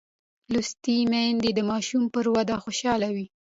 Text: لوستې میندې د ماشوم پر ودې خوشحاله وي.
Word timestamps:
لوستې 0.51 0.95
میندې 1.11 1.49
د 1.55 1.59
ماشوم 1.71 2.03
پر 2.13 2.25
ودې 2.33 2.55
خوشحاله 2.63 3.09
وي. 3.15 3.25